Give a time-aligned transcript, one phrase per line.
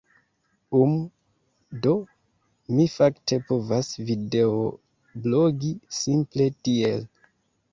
[0.77, 0.93] Um,
[1.83, 1.91] do
[2.77, 7.07] mi fakte povas videoblogi simple tiel.